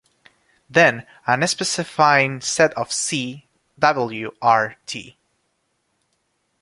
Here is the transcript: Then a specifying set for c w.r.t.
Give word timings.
Then 0.67 1.05
a 1.27 1.47
specifying 1.47 2.41
set 2.41 2.73
for 2.73 2.87
c 2.89 3.45
w.r.t. 3.77 5.17